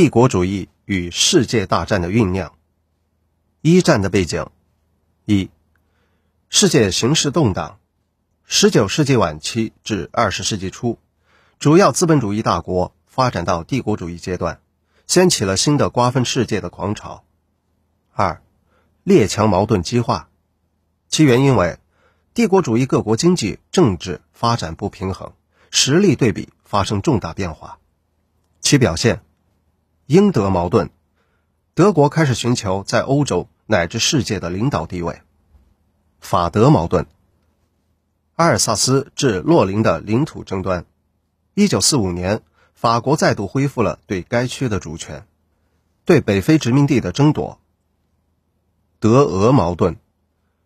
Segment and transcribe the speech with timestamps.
[0.00, 2.54] 帝国主义与世界大战的酝酿。
[3.62, 4.46] 一战的背景：
[5.24, 5.50] 一、
[6.48, 7.80] 世界形势动荡。
[8.44, 11.00] 十九世纪晚期至二十世纪初，
[11.58, 14.60] 主要资本主义大国发展到帝国主义阶段，
[15.08, 17.24] 掀起了新的瓜分世界的狂潮。
[18.12, 18.40] 二、
[19.02, 20.28] 列强矛盾激化，
[21.08, 21.80] 其原因为
[22.34, 25.32] 帝国主义各国经济、政治发展不平衡，
[25.72, 27.80] 实力对比发生重大变化。
[28.60, 29.22] 其表现：
[30.08, 30.88] 英德矛盾，
[31.74, 35.20] 德国开始寻求在欧洲乃至世界的领导地位；
[36.18, 37.06] 法德矛盾。
[38.36, 40.86] 阿尔萨斯至洛林的领土争端。
[41.52, 42.40] 一九四五年，
[42.72, 45.26] 法国再度恢复了对该区的主权。
[46.06, 47.60] 对北非殖民地的争夺。
[49.00, 49.98] 德俄矛盾，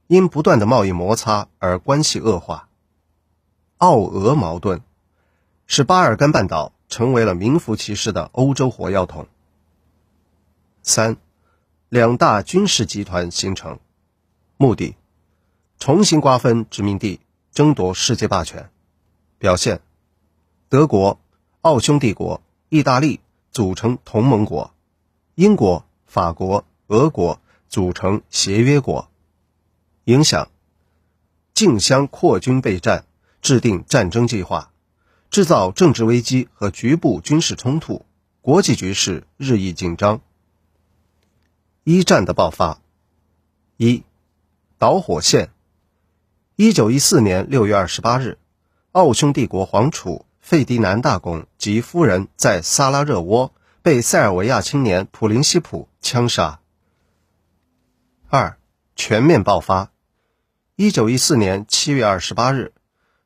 [0.07, 2.69] 因不断的贸易摩擦而关系恶化。
[3.79, 4.83] 奥俄矛盾，
[5.67, 9.27] 使巴尔干半岛成为了名副其实的欧洲火药桶。
[10.93, 11.17] 三，
[11.89, 13.81] 两大军事集团形成，
[14.59, 14.95] 目的，
[15.79, 17.21] 重新瓜分殖民地。
[17.51, 18.71] 争夺世界霸权，
[19.39, 19.81] 表现：
[20.69, 21.19] 德国、
[21.63, 23.21] 奥匈帝国、意大利
[23.53, 24.75] 组成同盟国，
[25.35, 29.09] 英国、法国、俄国组成协约国。
[30.05, 30.51] 影响：
[31.55, 33.07] 竞相扩军备战，
[33.41, 34.73] 制定战争计划，
[35.31, 38.05] 制造政治危机和局部军事冲突，
[38.43, 40.21] 国际局势日益紧张。
[41.85, 42.81] 一战的爆发：
[43.77, 44.05] 一
[44.79, 45.51] 导火线。
[46.55, 48.39] 一九一四年六月二十八日，
[48.93, 56.61] 奥匈帝国皇储费迪南大公及夫人在萨拉热窝被塞尔维亚青年普林西普枪杀。
[58.29, 58.57] 二、
[58.95, 59.91] 全面爆发。
[60.77, 62.73] 一九一四年七月二十八日，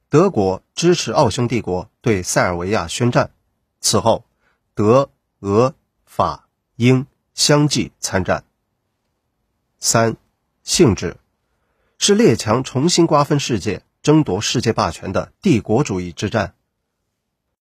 [0.08, 3.32] 德国支持奥匈帝国对塞尔维亚宣战，
[3.80, 4.24] 此后，
[4.72, 5.74] 德、俄、
[6.06, 8.44] 法、英相继参战。
[9.86, 10.16] 三、
[10.64, 11.16] 性质。
[11.96, 16.55] 是列强重新瓜分世界、争夺世界霸权的帝国主义之战。